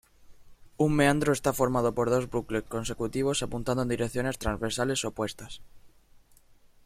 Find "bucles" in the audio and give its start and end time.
2.35-2.69